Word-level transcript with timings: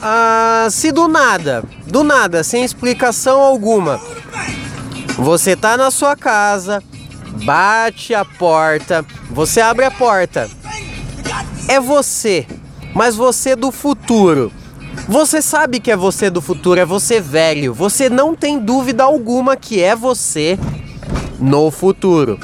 ah, 0.00 0.68
se 0.70 0.92
do 0.92 1.08
nada, 1.08 1.64
do 1.86 2.04
nada, 2.04 2.44
sem 2.44 2.64
explicação 2.64 3.40
alguma, 3.40 4.00
você 5.16 5.56
tá 5.56 5.76
na 5.76 5.90
sua 5.90 6.14
casa, 6.14 6.82
bate 7.44 8.14
a 8.14 8.24
porta, 8.24 9.04
você 9.30 9.60
abre 9.60 9.84
a 9.84 9.90
porta, 9.90 10.48
é 11.68 11.80
você, 11.80 12.46
mas 12.94 13.16
você 13.16 13.56
do 13.56 13.70
futuro. 13.70 14.52
Você 15.08 15.40
sabe 15.40 15.80
que 15.80 15.90
é 15.90 15.96
você 15.96 16.28
do 16.28 16.42
futuro, 16.42 16.78
é 16.78 16.84
você 16.84 17.20
velho. 17.20 17.72
Você 17.72 18.10
não 18.10 18.34
tem 18.34 18.58
dúvida 18.58 19.04
alguma 19.04 19.56
que 19.56 19.80
é 19.80 19.96
você 19.96 20.58
no 21.38 21.70
futuro. 21.70 22.38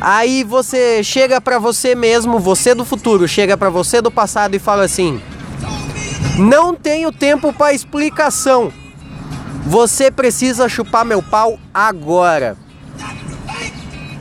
Aí 0.00 0.44
você 0.44 1.02
chega 1.02 1.40
para 1.40 1.58
você 1.58 1.94
mesmo, 1.94 2.38
você 2.38 2.74
do 2.74 2.84
futuro, 2.84 3.26
chega 3.26 3.56
para 3.56 3.68
você 3.68 4.00
do 4.00 4.10
passado 4.10 4.54
e 4.54 4.58
fala 4.58 4.84
assim: 4.84 5.20
"Não 6.40 6.74
tenho 6.74 7.12
tempo 7.12 7.52
para 7.52 7.74
explicação. 7.74 8.72
Você 9.66 10.10
precisa 10.10 10.68
chupar 10.68 11.04
meu 11.04 11.22
pau 11.22 11.58
agora." 11.72 12.56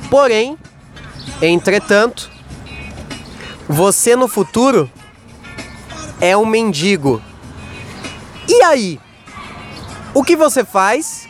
Porém, 0.09 0.57
entretanto, 1.41 2.29
você 3.67 4.15
no 4.15 4.27
futuro 4.27 4.89
é 6.19 6.35
um 6.35 6.45
mendigo. 6.45 7.21
E 8.47 8.63
aí? 8.63 8.99
O 10.13 10.23
que 10.23 10.35
você 10.35 10.65
faz? 10.65 11.29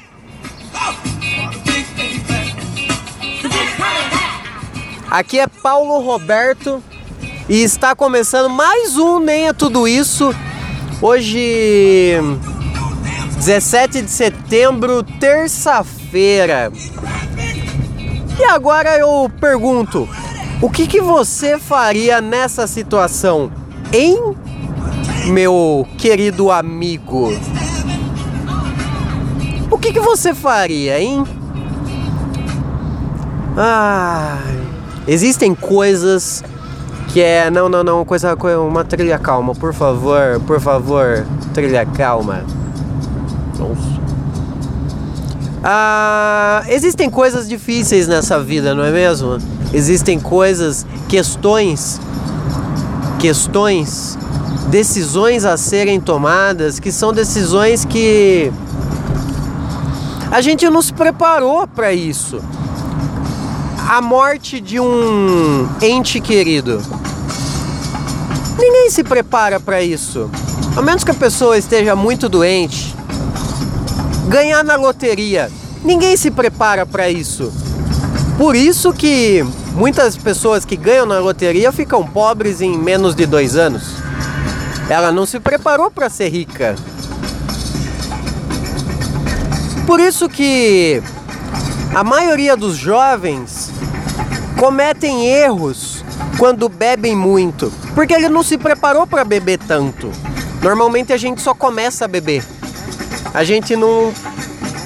Aqui 5.12 5.40
é 5.40 5.48
Paulo 5.48 6.00
Roberto 6.00 6.84
e 7.50 7.62
está 7.62 7.96
começando 7.96 8.50
mais 8.50 8.96
um 8.96 9.20
Nem 9.20 9.48
é 9.48 9.54
Tudo 9.54 9.88
Isso. 9.88 10.34
Hoje, 11.02 12.18
17 13.38 14.02
de 14.02 14.12
setembro, 14.12 15.02
terça-feira. 15.02 16.70
E 18.38 18.44
agora 18.44 18.98
eu 18.98 19.32
pergunto: 19.40 20.10
o 20.62 20.70
que, 20.70 20.86
que 20.86 21.00
você 21.00 21.58
faria 21.58 22.20
nessa 22.20 22.68
situação, 22.68 23.50
hein, 23.94 24.36
meu 25.28 25.88
querido 25.98 26.52
amigo? 26.52 27.32
O 29.72 29.78
que, 29.78 29.94
que 29.94 30.02
você 30.02 30.34
faria, 30.34 31.00
hein? 31.00 31.24
Ah, 33.58 34.38
existem 35.08 35.56
coisas 35.56 36.44
que 37.10 37.22
é. 37.22 37.50
Não, 37.50 37.68
não, 37.68 37.84
não, 37.84 38.06
coisa, 38.06 38.36
uma 38.60 38.84
trilha 38.84 39.20
calma, 39.20 39.54
por 39.54 39.74
favor, 39.74 40.40
por 40.46 40.60
favor, 40.60 41.26
trilha 41.54 41.86
calma. 41.86 42.44
Nossa. 43.58 44.00
Ah, 45.64 46.64
existem 46.70 47.10
coisas 47.10 47.48
difíceis 47.50 48.08
nessa 48.08 48.42
vida, 48.42 48.74
não 48.74 48.84
é 48.84 48.92
mesmo? 48.92 49.38
Existem 49.74 50.18
coisas, 50.20 50.86
questões, 51.10 52.00
questões, 53.20 54.18
decisões 54.70 55.44
a 55.44 55.58
serem 55.58 56.00
tomadas 56.00 56.80
que 56.80 56.92
são 56.92 57.12
decisões 57.12 57.84
que 57.84 58.52
a 60.32 60.42
gente 60.42 60.70
não 60.70 60.82
se 60.82 60.94
preparou 60.94 61.68
para 61.68 61.92
isso. 61.92 62.40
A 63.90 64.04
morte 64.04 64.62
de 64.62 64.80
um 64.80 65.68
ente 65.82 66.22
querido. 66.22 66.80
Ninguém 68.56 68.92
se 68.92 69.04
prepara 69.04 69.60
para 69.60 69.82
isso. 69.82 70.30
A 70.78 70.82
menos 70.84 71.04
que 71.04 71.10
a 71.10 71.16
pessoa 71.16 71.58
esteja 71.58 71.96
muito 71.96 72.30
doente. 72.30 72.96
Ganhar 74.28 74.64
na 74.64 74.76
loteria. 74.76 75.52
Ninguém 75.84 76.16
se 76.16 76.30
prepara 76.30 76.86
para 76.86 77.10
isso. 77.10 77.52
Por 78.38 78.56
isso 78.56 78.94
que 78.94 79.44
muitas 79.74 80.16
pessoas 80.16 80.64
que 80.64 80.76
ganham 80.76 81.08
na 81.08 81.18
loteria 81.18 81.72
ficam 81.72 82.06
pobres 82.06 82.62
em 82.62 82.78
menos 82.78 83.16
de 83.16 83.26
dois 83.26 83.56
anos. 83.56 83.96
Ela 84.88 85.12
não 85.12 85.26
se 85.26 85.40
preparou 85.40 85.90
para 85.90 86.12
ser 86.12 86.30
rica. 86.30 86.76
Por 89.88 90.00
isso 90.00 90.30
que 90.30 91.02
a 91.96 92.04
maioria 92.04 92.56
dos 92.56 92.78
jovens 92.78 93.59
cometem 94.60 95.26
erros 95.26 96.04
quando 96.38 96.68
bebem 96.68 97.16
muito, 97.16 97.72
porque 97.96 98.14
ele 98.14 98.28
não 98.28 98.44
se 98.44 98.58
preparou 98.58 99.08
para 99.08 99.24
beber 99.24 99.58
tanto. 99.58 100.12
Normalmente 100.62 101.14
a 101.14 101.18
gente 101.18 101.42
só 101.42 101.54
começa 101.54 102.04
a 102.04 102.08
beber. 102.10 102.44
A 103.34 103.46
gente 103.46 103.78
não 103.78 104.14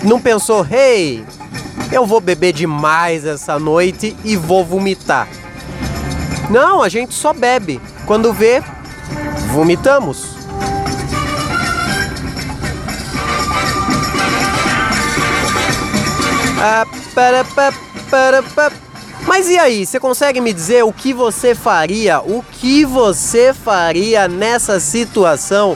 não 0.04 0.22
pensou, 0.22 0.66
hey, 0.70 1.26
eu 1.92 2.06
vou 2.06 2.22
beber 2.22 2.54
demais 2.54 3.26
essa 3.26 3.58
noite 3.58 4.16
e 4.24 4.36
vou 4.36 4.64
vomitar. 4.64 5.28
Não, 6.52 6.84
a 6.84 6.90
gente 6.90 7.16
só 7.16 7.34
bebe. 7.34 7.82
Quando 8.06 8.32
vê, 8.32 8.62
vomitamos. 9.48 10.36
Ah, 16.62 16.86
para, 17.16 17.44
para, 17.44 17.74
para, 18.10 18.44
para. 18.44 18.83
Mas 19.36 19.50
e 19.50 19.58
aí, 19.58 19.84
você 19.84 20.00
consegue 20.00 20.40
me 20.40 20.54
dizer 20.54 20.84
o 20.84 20.94
que 20.94 21.12
você 21.12 21.56
faria? 21.56 22.22
O 22.22 22.44
que 22.44 22.86
você 22.86 23.52
faria 23.52 24.28
nessa 24.28 24.80
situação? 24.80 25.76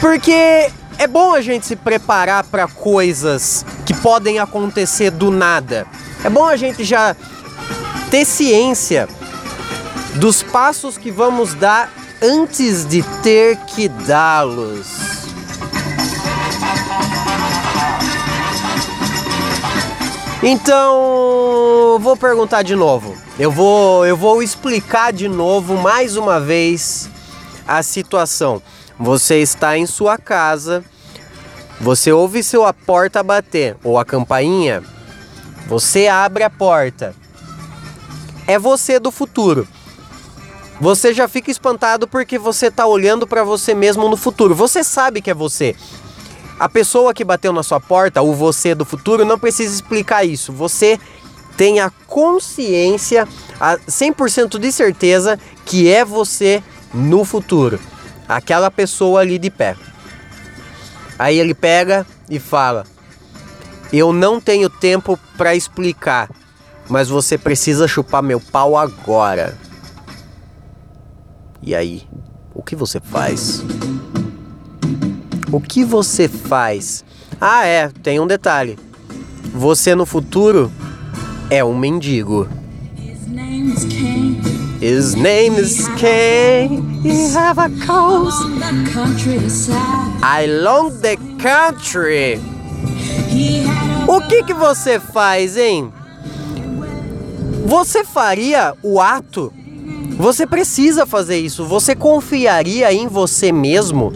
Porque 0.00 0.70
é 0.98 1.06
bom 1.08 1.34
a 1.34 1.40
gente 1.40 1.66
se 1.66 1.74
preparar 1.74 2.44
para 2.44 2.68
coisas 2.68 3.66
que 3.84 3.92
podem 3.92 4.38
acontecer 4.38 5.10
do 5.10 5.32
nada. 5.32 5.84
É 6.22 6.30
bom 6.30 6.44
a 6.44 6.54
gente 6.54 6.84
já 6.84 7.16
ter 8.08 8.24
ciência 8.24 9.08
dos 10.14 10.44
passos 10.44 10.96
que 10.96 11.10
vamos 11.10 11.54
dar 11.54 11.90
antes 12.22 12.86
de 12.86 13.02
ter 13.20 13.56
que 13.66 13.88
dá-los. 13.88 15.01
Então, 20.42 22.00
vou 22.00 22.16
perguntar 22.16 22.62
de 22.62 22.74
novo. 22.74 23.14
Eu 23.38 23.52
vou, 23.52 24.04
eu 24.04 24.16
vou 24.16 24.42
explicar 24.42 25.12
de 25.12 25.28
novo 25.28 25.76
mais 25.76 26.16
uma 26.16 26.40
vez 26.40 27.08
a 27.66 27.80
situação. 27.80 28.60
Você 28.98 29.36
está 29.36 29.78
em 29.78 29.86
sua 29.86 30.18
casa, 30.18 30.84
você 31.80 32.10
ouve 32.10 32.42
sua 32.42 32.72
porta 32.72 33.22
bater 33.22 33.76
ou 33.84 33.96
a 33.96 34.04
campainha, 34.04 34.82
você 35.68 36.08
abre 36.08 36.42
a 36.42 36.50
porta. 36.50 37.14
É 38.44 38.58
você 38.58 38.98
do 38.98 39.12
futuro. 39.12 39.66
Você 40.80 41.14
já 41.14 41.28
fica 41.28 41.52
espantado 41.52 42.08
porque 42.08 42.36
você 42.36 42.66
está 42.66 42.84
olhando 42.84 43.28
para 43.28 43.44
você 43.44 43.72
mesmo 43.72 44.08
no 44.08 44.16
futuro. 44.16 44.56
Você 44.56 44.82
sabe 44.82 45.22
que 45.22 45.30
é 45.30 45.34
você. 45.34 45.76
A 46.62 46.68
pessoa 46.68 47.12
que 47.12 47.24
bateu 47.24 47.52
na 47.52 47.64
sua 47.64 47.80
porta, 47.80 48.22
o 48.22 48.32
você 48.32 48.72
do 48.72 48.84
futuro, 48.84 49.24
não 49.24 49.36
precisa 49.36 49.74
explicar 49.74 50.22
isso. 50.22 50.52
Você 50.52 50.96
tem 51.56 51.80
a 51.80 51.90
consciência, 52.06 53.26
a 53.58 53.76
100% 53.78 54.60
de 54.60 54.70
certeza 54.70 55.36
que 55.66 55.90
é 55.90 56.04
você 56.04 56.62
no 56.94 57.24
futuro. 57.24 57.80
Aquela 58.28 58.70
pessoa 58.70 59.22
ali 59.22 59.40
de 59.40 59.50
pé. 59.50 59.74
Aí 61.18 61.36
ele 61.36 61.52
pega 61.52 62.06
e 62.30 62.38
fala: 62.38 62.84
Eu 63.92 64.12
não 64.12 64.40
tenho 64.40 64.70
tempo 64.70 65.18
para 65.36 65.56
explicar, 65.56 66.30
mas 66.88 67.08
você 67.08 67.36
precisa 67.36 67.88
chupar 67.88 68.22
meu 68.22 68.38
pau 68.38 68.78
agora. 68.78 69.58
E 71.60 71.74
aí, 71.74 72.06
o 72.54 72.62
que 72.62 72.76
você 72.76 73.00
faz? 73.00 73.64
O 75.52 75.60
que 75.60 75.84
você 75.84 76.28
faz? 76.28 77.04
Ah, 77.38 77.66
é, 77.66 77.90
tem 78.02 78.18
um 78.18 78.26
detalhe. 78.26 78.78
Você 79.52 79.94
no 79.94 80.06
futuro 80.06 80.72
é 81.50 81.62
um 81.62 81.76
mendigo. 81.76 82.48
His 84.80 85.14
name 85.14 85.60
is 85.60 85.86
King. 85.96 86.80
He 87.04 87.30
have 87.36 87.60
a 87.60 87.68
coast. 87.86 88.42
I 90.22 90.46
long 90.46 90.90
the 91.02 91.16
country. 91.38 92.40
O 94.08 94.20
que 94.28 94.44
que 94.44 94.54
você 94.54 94.98
faz, 94.98 95.58
hein? 95.58 95.92
Você 97.66 98.04
faria 98.04 98.74
o 98.82 99.02
ato? 99.02 99.52
Você 100.16 100.46
precisa 100.46 101.04
fazer 101.04 101.38
isso. 101.38 101.66
Você 101.66 101.94
confiaria 101.94 102.92
em 102.92 103.06
você 103.06 103.52
mesmo? 103.52 104.12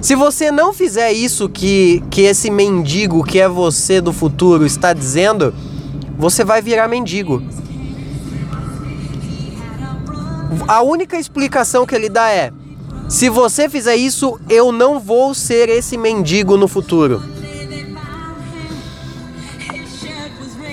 Se 0.00 0.14
você 0.14 0.50
não 0.50 0.72
fizer 0.72 1.12
isso 1.12 1.48
que, 1.48 2.02
que 2.10 2.22
esse 2.22 2.50
mendigo 2.50 3.24
que 3.24 3.40
é 3.40 3.48
você 3.48 4.00
do 4.00 4.12
futuro 4.12 4.64
está 4.64 4.92
dizendo, 4.92 5.52
você 6.16 6.44
vai 6.44 6.62
virar 6.62 6.86
mendigo. 6.88 7.42
A 10.68 10.82
única 10.82 11.18
explicação 11.18 11.84
que 11.84 11.94
ele 11.94 12.08
dá 12.08 12.30
é: 12.30 12.52
Se 13.08 13.28
você 13.28 13.68
fizer 13.68 13.96
isso, 13.96 14.38
eu 14.48 14.70
não 14.70 15.00
vou 15.00 15.34
ser 15.34 15.68
esse 15.68 15.96
mendigo 15.96 16.56
no 16.56 16.68
futuro. 16.68 17.22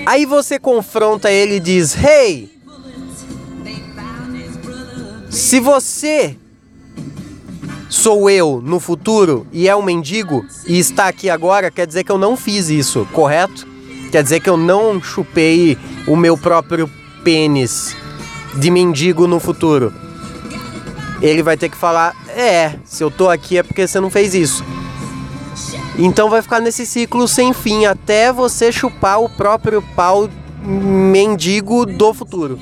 Aí 0.06 0.24
você 0.24 0.58
confronta 0.58 1.30
ele 1.30 1.56
e 1.56 1.60
diz: 1.60 1.96
Hey, 1.96 2.48
se 5.28 5.58
você 5.58 6.36
sou 7.88 8.28
eu 8.28 8.60
no 8.64 8.80
futuro 8.80 9.46
e 9.52 9.68
é 9.68 9.76
um 9.76 9.82
mendigo 9.82 10.44
e 10.66 10.78
está 10.78 11.08
aqui 11.08 11.30
agora, 11.30 11.70
quer 11.70 11.86
dizer 11.86 12.04
que 12.04 12.12
eu 12.12 12.18
não 12.18 12.36
fiz 12.36 12.68
isso, 12.68 13.06
correto? 13.12 13.66
Quer 14.10 14.22
dizer 14.22 14.40
que 14.40 14.48
eu 14.48 14.56
não 14.56 15.02
chupei 15.02 15.76
o 16.06 16.16
meu 16.16 16.36
próprio 16.38 16.90
pênis 17.24 17.96
de 18.54 18.70
mendigo 18.70 19.26
no 19.26 19.40
futuro. 19.40 19.92
Ele 21.20 21.42
vai 21.42 21.56
ter 21.56 21.68
que 21.68 21.76
falar: 21.76 22.14
É, 22.28 22.78
se 22.84 23.02
eu 23.02 23.10
tô 23.10 23.28
aqui 23.28 23.58
é 23.58 23.62
porque 23.62 23.86
você 23.86 24.00
não 24.00 24.10
fez 24.10 24.34
isso. 24.34 24.64
Então 25.98 26.28
vai 26.28 26.42
ficar 26.42 26.60
nesse 26.60 26.84
ciclo 26.84 27.26
sem 27.26 27.52
fim 27.52 27.86
até 27.86 28.32
você 28.32 28.70
chupar 28.70 29.20
o 29.20 29.28
próprio 29.28 29.82
pau 29.94 30.28
mendigo 30.62 31.86
do 31.86 32.12
futuro. 32.12 32.58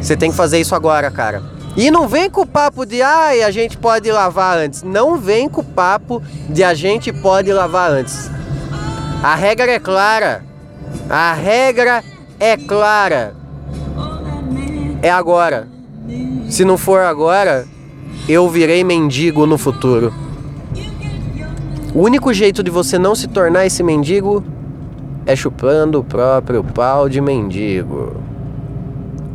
Você 0.00 0.16
tem 0.16 0.30
que 0.30 0.36
fazer 0.36 0.60
isso 0.60 0.74
agora, 0.74 1.10
cara. 1.10 1.57
E 1.78 1.92
não 1.92 2.08
vem 2.08 2.28
com 2.28 2.40
o 2.40 2.46
papo 2.46 2.84
de 2.84 3.00
ai, 3.00 3.40
a 3.40 3.52
gente 3.52 3.78
pode 3.78 4.10
lavar 4.10 4.58
antes. 4.58 4.82
Não 4.82 5.16
vem 5.16 5.48
com 5.48 5.60
o 5.60 5.64
papo 5.64 6.20
de 6.50 6.64
a 6.64 6.74
gente 6.74 7.12
pode 7.12 7.52
lavar 7.52 7.88
antes. 7.88 8.28
A 9.22 9.36
regra 9.36 9.70
é 9.70 9.78
clara. 9.78 10.44
A 11.08 11.32
regra 11.32 12.02
é 12.40 12.56
clara. 12.56 13.32
É 15.00 15.08
agora. 15.08 15.68
Se 16.48 16.64
não 16.64 16.76
for 16.76 17.02
agora, 17.02 17.64
eu 18.28 18.48
virei 18.48 18.82
mendigo 18.82 19.46
no 19.46 19.56
futuro. 19.56 20.12
O 21.94 22.00
único 22.00 22.34
jeito 22.34 22.60
de 22.60 22.72
você 22.72 22.98
não 22.98 23.14
se 23.14 23.28
tornar 23.28 23.66
esse 23.66 23.84
mendigo 23.84 24.42
é 25.24 25.36
chupando 25.36 26.00
o 26.00 26.04
próprio 26.04 26.64
pau 26.64 27.08
de 27.08 27.20
mendigo. 27.20 28.16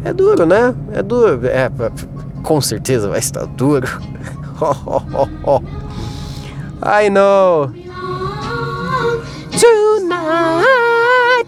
É 0.03 0.11
duro, 0.11 0.45
né? 0.45 0.75
É 0.91 1.01
duro. 1.01 1.47
É, 1.47 1.71
com 2.43 2.61
certeza 2.61 3.09
vai 3.09 3.19
estar 3.19 3.45
duro. 3.45 3.87
I 6.85 7.09
know. 7.09 7.71
Tonight. 9.59 11.47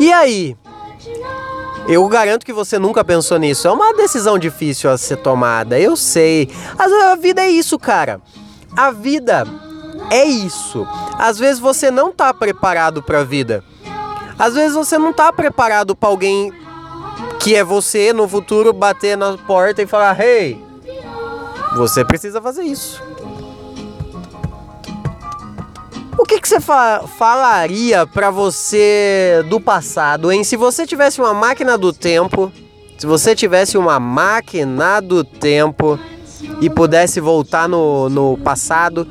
E 0.00 0.12
aí? 0.12 0.56
Eu 1.86 2.06
garanto 2.08 2.46
que 2.46 2.52
você 2.52 2.78
nunca 2.78 3.04
pensou 3.04 3.38
nisso. 3.38 3.68
É 3.68 3.70
uma 3.70 3.92
decisão 3.94 4.38
difícil 4.38 4.90
a 4.90 4.96
ser 4.96 5.16
tomada. 5.16 5.78
Eu 5.78 5.96
sei. 5.96 6.48
A 6.78 7.14
vida 7.16 7.42
é 7.42 7.50
isso, 7.50 7.78
cara. 7.78 8.20
A 8.76 8.90
vida 8.90 9.44
é 10.10 10.24
isso. 10.24 10.86
Às 11.18 11.38
vezes 11.38 11.60
você 11.60 11.90
não 11.90 12.12
tá 12.12 12.32
preparado 12.32 13.02
para 13.02 13.20
a 13.20 13.24
vida. 13.24 13.62
Às 14.38 14.54
vezes 14.54 14.74
você 14.74 14.96
não 14.96 15.12
tá 15.12 15.32
preparado 15.32 15.94
para 15.94 16.08
alguém 16.08 16.52
que 17.42 17.56
é 17.56 17.64
você 17.64 18.12
no 18.12 18.28
futuro 18.28 18.72
bater 18.72 19.16
na 19.16 19.36
porta 19.36 19.82
e 19.82 19.86
falar: 19.86 20.18
"Hey, 20.18 20.64
você 21.76 22.04
precisa 22.04 22.40
fazer 22.40 22.62
isso". 22.62 23.02
O 26.16 26.24
que, 26.24 26.40
que 26.40 26.48
você 26.48 26.60
fa 26.60 27.02
falaria 27.18 28.06
para 28.06 28.30
você 28.30 29.44
do 29.50 29.60
passado, 29.60 30.30
hein? 30.30 30.44
Se 30.44 30.56
você 30.56 30.86
tivesse 30.86 31.20
uma 31.20 31.34
máquina 31.34 31.76
do 31.76 31.92
tempo, 31.92 32.52
se 32.96 33.06
você 33.06 33.34
tivesse 33.34 33.76
uma 33.76 33.98
máquina 33.98 35.00
do 35.00 35.24
tempo 35.24 35.98
e 36.60 36.70
pudesse 36.70 37.18
voltar 37.18 37.68
no, 37.68 38.08
no 38.08 38.38
passado, 38.38 39.08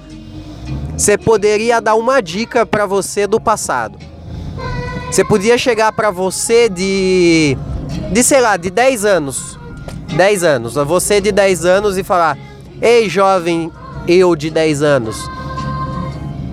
você 0.98 1.18
poderia 1.18 1.82
dar 1.82 1.96
uma 1.96 2.22
dica 2.22 2.66
para 2.66 2.86
você 2.86 3.28
do 3.28 3.42
passado. 3.42 4.00
Você 5.12 5.26
podia 5.26 5.58
chegar 5.58 5.92
para 5.92 6.10
você 6.12 6.70
de, 6.70 7.58
de 8.12 8.24
sei 8.24 8.42
lá, 8.42 8.58
de 8.58 8.70
10 8.70 9.06
anos. 9.06 9.58
10 10.16 10.44
anos. 10.44 10.74
Você 10.76 11.22
de 11.22 11.32
10 11.32 11.66
anos 11.66 11.98
e 11.98 12.04
falar: 12.04 12.38
Ei, 12.82 13.10
jovem, 13.10 13.72
eu 14.08 14.36
de 14.36 14.50
10 14.50 14.82
anos 14.82 15.42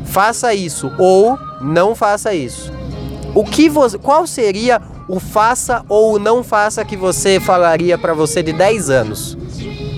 faça 0.09 0.53
isso 0.53 0.91
ou 0.99 1.39
não 1.61 1.95
faça 1.95 2.35
isso. 2.35 2.73
O 3.35 3.45
que 3.45 3.69
você, 3.69 3.99
qual 3.99 4.27
seria 4.27 4.81
o 5.09 5.21
faça 5.21 5.85
ou 5.89 6.19
não 6.19 6.43
faça 6.43 6.85
que 6.85 6.97
você 6.97 7.39
falaria 7.39 7.97
para 7.97 8.15
você 8.15 8.43
de 8.43 8.53
10 8.53 8.91
anos? 8.91 9.39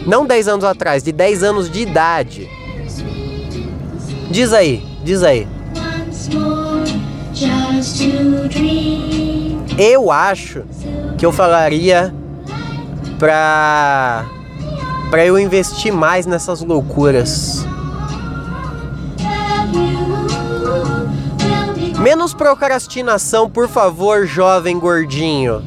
Não 0.07 0.27
10 0.27 0.49
anos 0.49 0.65
atrás, 0.65 1.03
de 1.03 1.13
10 1.13 1.43
anos 1.43 1.71
de 1.71 1.81
idade. 1.81 2.49
Diz 4.31 4.53
aí, 4.53 4.85
diz 5.03 5.23
aí. 5.23 5.49
Eu 9.79 10.11
acho 10.11 10.65
que 11.21 11.27
eu 11.27 11.31
falaria 11.31 12.15
pra 13.19 14.25
para 15.11 15.27
eu 15.27 15.39
investir 15.39 15.93
mais 15.93 16.25
nessas 16.25 16.63
loucuras. 16.63 17.67
Menos 21.99 22.33
procrastinação, 22.33 23.51
por 23.51 23.69
favor, 23.69 24.27
jovem 24.27 24.79
gordinho. 24.79 25.63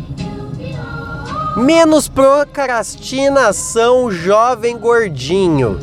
Menos 1.56 2.08
procrastinação, 2.08 4.10
jovem 4.10 4.76
gordinho. 4.76 5.80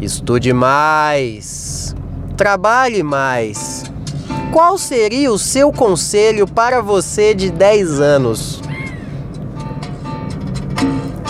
Estude 0.00 0.52
mais. 0.52 1.94
Trabalhe 2.36 3.04
mais. 3.04 3.89
Qual 4.52 4.76
seria 4.76 5.30
o 5.32 5.38
seu 5.38 5.70
conselho 5.70 6.44
para 6.44 6.82
você 6.82 7.34
de 7.34 7.52
10 7.52 8.00
anos? 8.00 8.60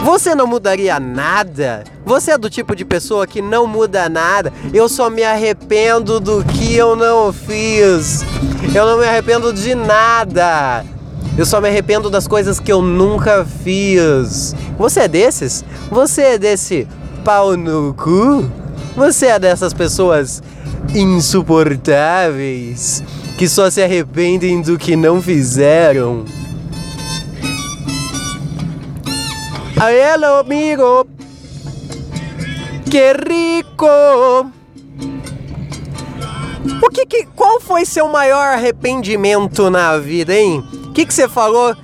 Você 0.03 0.35
não 0.35 0.47
mudaria 0.47 0.99
nada? 0.99 1.85
Você 2.07 2.31
é 2.31 2.39
do 2.39 2.49
tipo 2.49 2.75
de 2.75 2.83
pessoa 2.83 3.27
que 3.27 3.43
não 3.43 3.67
muda 3.67 4.09
nada? 4.09 4.51
Eu 4.73 4.89
só 4.89 5.11
me 5.11 5.23
arrependo 5.23 6.19
do 6.19 6.43
que 6.43 6.75
eu 6.75 6.97
não 6.97 7.31
fiz. 7.31 8.25
Eu 8.75 8.87
não 8.87 8.99
me 8.99 9.05
arrependo 9.05 9.53
de 9.53 9.75
nada. 9.75 10.83
Eu 11.37 11.45
só 11.45 11.61
me 11.61 11.69
arrependo 11.69 12.09
das 12.09 12.27
coisas 12.27 12.59
que 12.59 12.73
eu 12.73 12.81
nunca 12.81 13.45
fiz. 13.63 14.57
Você 14.79 15.01
é 15.01 15.09
desses? 15.09 15.63
Você 15.91 16.23
é 16.23 16.39
desse 16.39 16.89
pau 17.23 17.55
no 17.55 17.93
cu? 17.93 18.51
Você 18.97 19.27
é 19.27 19.39
dessas 19.39 19.75
pessoas 19.75 20.43
insuportáveis 20.95 23.03
que 23.39 23.49
só 23.49 23.71
se 23.71 23.83
arrependem 23.83 24.61
do 24.61 24.79
que 24.79 24.97
não 24.97 25.23
fizeram? 25.23 26.25
Hello, 29.77 30.41
amigo. 30.41 31.07
Que 32.91 33.15
rico. 33.15 33.87
O 36.83 36.91
que, 36.91 37.07
que 37.07 37.25
qual 37.35 37.61
foi 37.61 37.85
seu 37.85 38.09
maior 38.09 38.53
arrependimento 38.53 39.71
na 39.71 39.97
vida, 39.97 40.35
hein? 40.35 40.63
O 40.85 40.93
que 40.93 41.07
que 41.07 41.15
você 41.15 41.29
falou? 41.29 41.75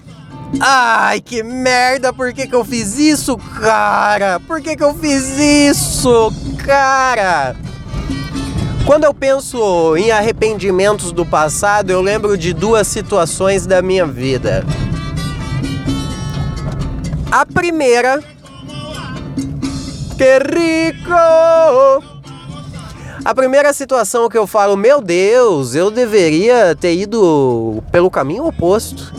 Ai, 0.60 1.20
que 1.20 1.42
merda, 1.42 2.12
por 2.12 2.32
que 2.32 2.46
que 2.46 2.54
eu 2.54 2.64
fiz 2.64 2.98
isso, 2.98 3.36
cara? 3.36 4.40
Por 4.40 4.60
que 4.60 4.76
que 4.76 4.84
eu 4.84 4.94
fiz 4.94 5.38
isso, 5.38 6.32
cara? 6.64 7.56
Quando 8.86 9.02
eu 9.02 9.12
penso 9.12 9.96
em 9.96 10.12
arrependimentos 10.12 11.10
do 11.10 11.26
passado, 11.26 11.90
eu 11.90 12.00
lembro 12.00 12.38
de 12.38 12.52
duas 12.52 12.86
situações 12.86 13.66
da 13.66 13.82
minha 13.82 14.06
vida. 14.06 14.64
A 17.32 17.44
primeira. 17.44 18.22
Que 20.16 20.38
rico! 20.38 21.12
A 23.24 23.34
primeira 23.34 23.72
situação 23.72 24.28
que 24.28 24.38
eu 24.38 24.46
falo, 24.46 24.76
meu 24.76 25.00
Deus, 25.00 25.74
eu 25.74 25.90
deveria 25.90 26.76
ter 26.76 26.94
ido 26.94 27.82
pelo 27.90 28.08
caminho 28.08 28.46
oposto. 28.46 29.12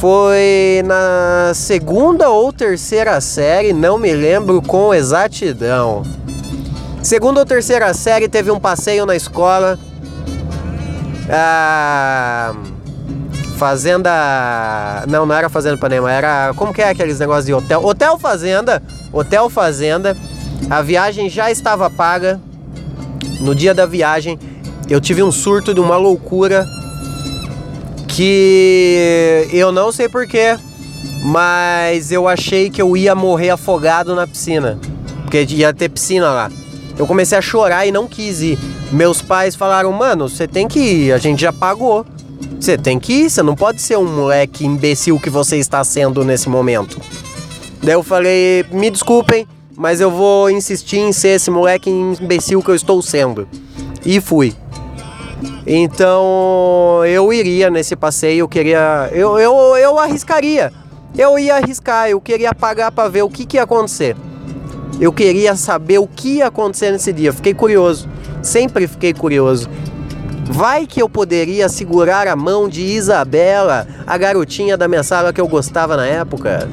Foi 0.00 0.82
na 0.86 1.52
segunda 1.54 2.30
ou 2.30 2.50
terceira 2.50 3.20
série, 3.20 3.74
não 3.74 3.98
me 3.98 4.14
lembro 4.14 4.62
com 4.62 4.94
exatidão. 4.94 6.02
Segunda 7.04 7.40
ou 7.40 7.46
terceira 7.46 7.92
série 7.92 8.28
teve 8.28 8.50
um 8.50 8.58
passeio 8.58 9.04
na 9.04 9.14
escola. 9.14 9.78
Ah 11.30 12.54
Fazenda. 13.58 15.04
Não, 15.06 15.24
não 15.26 15.34
era 15.34 15.48
Fazenda 15.48 15.76
Panema, 15.76 16.10
era. 16.10 16.52
Como 16.56 16.72
que 16.72 16.82
é 16.82 16.88
aqueles 16.88 17.18
negócios 17.18 17.46
de 17.46 17.54
hotel? 17.54 17.84
Hotel 17.84 18.18
Fazenda. 18.18 18.82
Hotel 19.12 19.48
Fazenda. 19.48 20.16
A 20.68 20.82
viagem 20.82 21.28
já 21.28 21.50
estava 21.50 21.88
paga. 21.90 22.40
No 23.40 23.54
dia 23.54 23.74
da 23.74 23.84
viagem, 23.84 24.38
eu 24.88 24.98
tive 25.00 25.22
um 25.22 25.30
surto 25.30 25.74
de 25.74 25.80
uma 25.80 25.96
loucura 25.96 26.64
que 28.08 29.46
eu 29.52 29.70
não 29.70 29.92
sei 29.92 30.08
porquê. 30.08 30.56
mas 31.24 32.12
eu 32.12 32.26
achei 32.26 32.70
que 32.70 32.80
eu 32.80 32.96
ia 32.96 33.14
morrer 33.14 33.50
afogado 33.50 34.14
na 34.14 34.26
piscina, 34.26 34.78
porque 35.22 35.44
ia 35.50 35.72
ter 35.72 35.88
piscina 35.88 36.30
lá. 36.30 36.50
Eu 36.98 37.06
comecei 37.06 37.36
a 37.36 37.42
chorar 37.42 37.86
e 37.86 37.92
não 37.92 38.06
quis 38.06 38.40
ir. 38.40 38.58
Meus 38.92 39.20
pais 39.20 39.54
falaram: 39.54 39.92
"Mano, 39.92 40.28
você 40.28 40.46
tem 40.46 40.68
que 40.68 40.78
ir, 40.78 41.12
a 41.12 41.18
gente 41.18 41.40
já 41.40 41.52
pagou. 41.52 42.06
Você 42.60 42.78
tem 42.78 42.98
que 42.98 43.12
ir, 43.12 43.30
você 43.30 43.42
não 43.42 43.54
pode 43.54 43.82
ser 43.82 43.98
um 43.98 44.04
moleque 44.04 44.64
imbecil 44.64 45.18
que 45.18 45.28
você 45.28 45.56
está 45.56 45.82
sendo 45.82 46.24
nesse 46.24 46.48
momento". 46.48 47.00
Daí 47.82 47.94
eu 47.94 48.02
falei: 48.02 48.64
"Me 48.70 48.90
desculpem, 48.90 49.46
mas 49.76 50.00
eu 50.00 50.10
vou 50.10 50.50
insistir 50.50 50.98
em 50.98 51.12
ser 51.12 51.36
esse 51.36 51.50
moleque 51.50 51.90
imbecil 51.90 52.62
que 52.62 52.70
eu 52.70 52.74
estou 52.74 53.02
sendo". 53.02 53.48
E 54.04 54.20
fui. 54.20 54.54
Então 55.66 57.04
eu 57.06 57.32
iria 57.32 57.70
nesse 57.70 57.96
passeio, 57.96 58.40
eu 58.40 58.48
queria. 58.48 59.08
Eu, 59.12 59.38
eu, 59.38 59.76
eu 59.76 59.98
arriscaria. 59.98 60.72
Eu 61.16 61.38
ia 61.38 61.56
arriscar, 61.56 62.08
eu 62.08 62.20
queria 62.20 62.52
pagar 62.54 62.90
para 62.90 63.08
ver 63.08 63.22
o 63.22 63.30
que, 63.30 63.46
que 63.46 63.56
ia 63.56 63.62
acontecer. 63.62 64.16
Eu 65.00 65.12
queria 65.12 65.56
saber 65.56 65.98
o 65.98 66.06
que 66.06 66.36
ia 66.36 66.46
acontecer 66.46 66.90
nesse 66.90 67.12
dia. 67.12 67.32
Fiquei 67.32 67.54
curioso. 67.54 68.08
Sempre 68.42 68.86
fiquei 68.86 69.12
curioso. 69.12 69.68
Vai 70.46 70.86
que 70.86 71.00
eu 71.00 71.08
poderia 71.08 71.68
segurar 71.68 72.28
a 72.28 72.36
mão 72.36 72.68
de 72.68 72.82
Isabela, 72.82 73.86
a 74.06 74.16
garotinha 74.16 74.76
da 74.76 74.86
minha 74.86 75.02
sala 75.02 75.32
que 75.32 75.40
eu 75.40 75.48
gostava 75.48 75.96
na 75.96 76.06
época. 76.06 76.68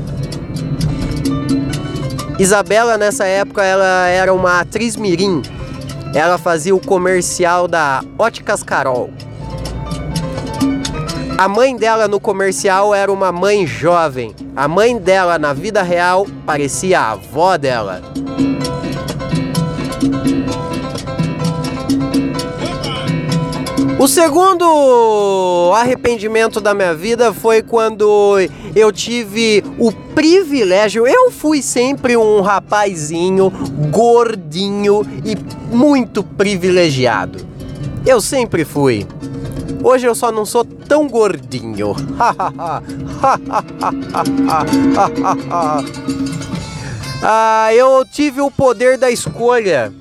Isabela 2.37 2.97
nessa 2.97 3.25
época 3.25 3.63
ela 3.63 4.07
era 4.07 4.33
uma 4.33 4.59
atriz 4.59 4.95
mirim. 4.95 5.41
Ela 6.13 6.37
fazia 6.37 6.75
o 6.75 6.79
comercial 6.79 7.67
da 7.67 8.03
Óticas 8.19 8.61
Carol. 8.61 9.09
A 11.37 11.47
mãe 11.47 11.75
dela 11.75 12.07
no 12.07 12.19
comercial 12.19 12.93
era 12.93 13.11
uma 13.11 13.31
mãe 13.31 13.65
jovem. 13.65 14.35
A 14.55 14.67
mãe 14.67 14.97
dela 14.97 15.39
na 15.39 15.53
vida 15.53 15.81
real 15.81 16.27
parecia 16.45 16.99
a 16.99 17.11
avó 17.11 17.57
dela. 17.57 18.10
O 24.01 24.07
segundo 24.07 25.71
arrependimento 25.75 26.59
da 26.59 26.73
minha 26.73 26.95
vida 26.95 27.31
foi 27.31 27.61
quando 27.61 28.35
eu 28.75 28.91
tive 28.91 29.63
o 29.77 29.91
privilégio. 29.91 31.05
Eu 31.05 31.29
fui 31.29 31.61
sempre 31.61 32.17
um 32.17 32.41
rapazinho 32.41 33.51
gordinho 33.91 35.03
e 35.23 35.37
muito 35.71 36.23
privilegiado. 36.23 37.45
Eu 38.03 38.19
sempre 38.19 38.65
fui. 38.65 39.05
Hoje 39.83 40.07
eu 40.07 40.15
só 40.15 40.31
não 40.31 40.47
sou 40.47 40.65
tão 40.65 41.07
gordinho. 41.07 41.95
ah, 47.21 47.71
eu 47.71 48.03
tive 48.11 48.41
o 48.41 48.49
poder 48.49 48.97
da 48.97 49.11
escolha. 49.11 49.93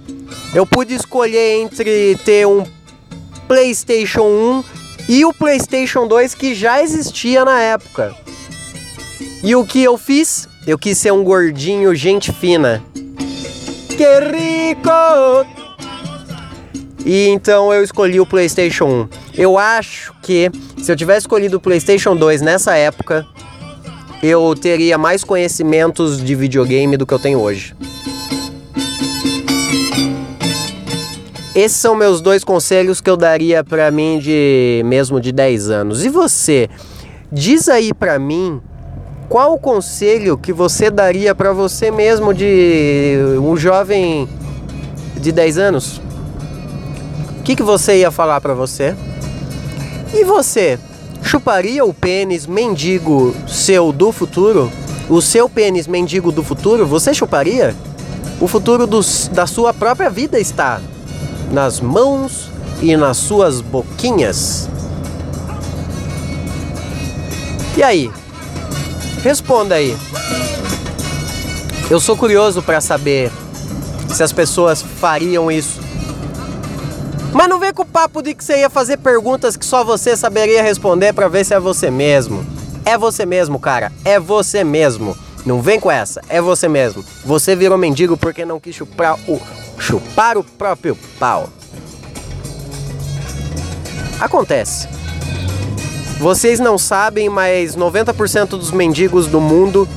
Eu 0.54 0.64
pude 0.64 0.94
escolher 0.94 1.60
entre 1.60 2.16
ter 2.24 2.46
um 2.46 2.64
PlayStation 3.50 4.22
1 4.22 4.64
e 5.08 5.24
o 5.24 5.34
PlayStation 5.34 6.06
2 6.06 6.34
que 6.34 6.54
já 6.54 6.80
existia 6.80 7.44
na 7.44 7.60
época. 7.60 8.14
E 9.42 9.56
o 9.56 9.66
que 9.66 9.82
eu 9.82 9.98
fiz? 9.98 10.48
Eu 10.64 10.78
quis 10.78 10.96
ser 10.96 11.12
um 11.12 11.24
gordinho 11.24 11.92
gente 11.92 12.32
fina. 12.32 12.80
Que 13.88 14.20
rico! 14.20 14.88
E 17.04 17.26
então 17.26 17.74
eu 17.74 17.82
escolhi 17.82 18.20
o 18.20 18.26
PlayStation 18.26 18.84
1. 18.84 19.08
Eu 19.34 19.58
acho 19.58 20.14
que 20.22 20.48
se 20.78 20.92
eu 20.92 20.94
tivesse 20.94 21.22
escolhido 21.22 21.56
o 21.56 21.60
PlayStation 21.60 22.14
2 22.14 22.42
nessa 22.42 22.76
época, 22.76 23.26
eu 24.22 24.54
teria 24.54 24.96
mais 24.96 25.24
conhecimentos 25.24 26.22
de 26.22 26.36
videogame 26.36 26.96
do 26.96 27.04
que 27.04 27.12
eu 27.12 27.18
tenho 27.18 27.40
hoje. 27.40 27.74
Esses 31.54 31.78
são 31.78 31.96
meus 31.96 32.20
dois 32.20 32.44
conselhos 32.44 33.00
que 33.00 33.10
eu 33.10 33.16
daria 33.16 33.64
para 33.64 33.90
mim 33.90 34.20
de 34.20 34.82
mesmo 34.84 35.20
de 35.20 35.32
10 35.32 35.70
anos. 35.70 36.04
E 36.04 36.08
você? 36.08 36.70
Diz 37.32 37.68
aí 37.68 37.92
para 37.92 38.20
mim 38.20 38.60
qual 39.28 39.54
o 39.54 39.58
conselho 39.58 40.38
que 40.38 40.52
você 40.52 40.90
daria 40.90 41.34
para 41.34 41.52
você 41.52 41.90
mesmo 41.90 42.32
de 42.32 43.16
um 43.42 43.56
jovem 43.56 44.28
de 45.16 45.32
10 45.32 45.58
anos? 45.58 46.00
O 47.38 47.42
que, 47.42 47.56
que 47.56 47.62
você 47.62 47.98
ia 47.98 48.12
falar 48.12 48.40
para 48.40 48.54
você? 48.54 48.94
E 50.14 50.22
você, 50.24 50.78
chuparia 51.22 51.84
o 51.84 51.92
pênis 51.92 52.46
mendigo 52.46 53.34
seu 53.48 53.92
do 53.92 54.12
futuro? 54.12 54.70
O 55.08 55.20
seu 55.20 55.48
pênis 55.48 55.88
mendigo 55.88 56.30
do 56.30 56.44
futuro, 56.44 56.86
você 56.86 57.12
chuparia? 57.12 57.74
O 58.40 58.46
futuro 58.46 58.86
dos, 58.86 59.28
da 59.32 59.48
sua 59.48 59.74
própria 59.74 60.10
vida 60.10 60.38
está 60.38 60.80
nas 61.50 61.80
mãos 61.80 62.50
e 62.80 62.96
nas 62.96 63.16
suas 63.16 63.60
boquinhas. 63.60 64.68
E 67.76 67.82
aí? 67.82 68.10
Responda 69.22 69.74
aí. 69.74 69.96
Eu 71.90 72.00
sou 72.00 72.16
curioso 72.16 72.62
para 72.62 72.80
saber 72.80 73.30
se 74.08 74.22
as 74.22 74.32
pessoas 74.32 74.82
fariam 74.82 75.50
isso 75.50 75.80
mas 77.32 77.48
não 77.48 77.60
vem 77.60 77.72
com 77.72 77.82
o 77.82 77.86
papo 77.86 78.22
de 78.22 78.34
que 78.34 78.42
você 78.42 78.58
ia 78.58 78.70
fazer 78.70 78.96
perguntas 78.96 79.56
que 79.56 79.64
só 79.64 79.84
você 79.84 80.16
saberia 80.16 80.62
responder 80.62 81.12
para 81.12 81.28
ver 81.28 81.44
se 81.44 81.54
é 81.54 81.60
você 81.60 81.90
mesmo. 81.90 82.44
É 82.84 82.98
você 82.98 83.24
mesmo, 83.24 83.58
cara. 83.58 83.92
É 84.04 84.18
você 84.18 84.64
mesmo. 84.64 85.16
Não 85.46 85.62
vem 85.62 85.78
com 85.78 85.90
essa. 85.90 86.20
É 86.28 86.40
você 86.40 86.68
mesmo. 86.68 87.04
Você 87.24 87.54
virou 87.54 87.78
mendigo 87.78 88.16
porque 88.16 88.44
não 88.44 88.58
quis 88.58 88.74
chupar 88.74 89.16
o, 89.28 89.40
chupar 89.80 90.36
o 90.36 90.44
próprio 90.44 90.96
pau. 91.18 91.48
Acontece. 94.20 94.86
Vocês 96.18 96.60
não 96.60 96.76
sabem, 96.76 97.30
mas 97.30 97.74
90% 97.74 98.50
dos 98.50 98.70
mendigos 98.70 99.26
do 99.26 99.40
mundo, 99.40 99.88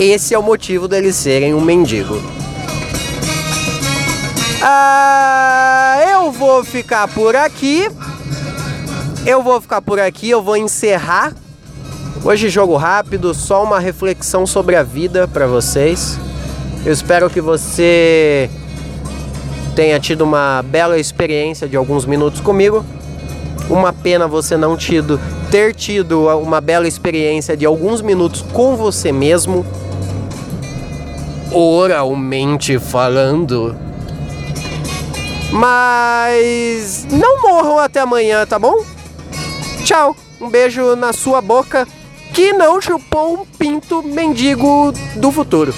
esse 0.00 0.32
é 0.32 0.38
o 0.38 0.42
motivo 0.42 0.88
deles 0.88 1.14
serem 1.14 1.52
um 1.52 1.60
mendigo. 1.60 2.20
Ah, 4.62 5.98
eu 6.10 6.32
vou 6.32 6.64
ficar 6.64 7.06
por 7.08 7.36
aqui. 7.36 7.86
Eu 9.26 9.42
vou 9.42 9.60
ficar 9.60 9.82
por 9.82 10.00
aqui, 10.00 10.30
eu 10.30 10.42
vou 10.42 10.56
encerrar. 10.56 11.34
Hoje 12.24 12.48
jogo 12.48 12.76
rápido, 12.76 13.34
só 13.34 13.62
uma 13.62 13.78
reflexão 13.78 14.46
sobre 14.46 14.76
a 14.76 14.82
vida 14.82 15.28
para 15.28 15.46
vocês. 15.46 16.18
Eu 16.84 16.92
espero 16.92 17.30
que 17.30 17.40
você 17.40 18.50
tenha 19.74 19.98
tido 19.98 20.22
uma 20.22 20.62
bela 20.62 20.98
experiência 20.98 21.66
de 21.66 21.78
alguns 21.78 22.04
minutos 22.04 22.40
comigo. 22.42 22.84
Uma 23.70 23.90
pena 23.90 24.28
você 24.28 24.54
não 24.54 24.76
tido 24.76 25.18
ter 25.50 25.74
tido 25.74 26.26
uma 26.26 26.60
bela 26.60 26.86
experiência 26.86 27.56
de 27.56 27.64
alguns 27.64 28.02
minutos 28.02 28.44
com 28.52 28.76
você 28.76 29.10
mesmo. 29.10 29.64
Oralmente 31.50 32.78
falando. 32.78 33.74
Mas 35.50 37.06
não 37.10 37.40
morram 37.40 37.78
até 37.78 38.00
amanhã, 38.00 38.44
tá 38.44 38.58
bom? 38.58 38.84
Tchau. 39.84 40.14
Um 40.38 40.50
beijo 40.50 40.94
na 40.96 41.14
sua 41.14 41.40
boca 41.40 41.88
que 42.34 42.52
não 42.52 42.78
chupou 42.78 43.40
um 43.40 43.46
pinto 43.46 44.02
mendigo 44.02 44.92
do 45.16 45.32
futuro. 45.32 45.72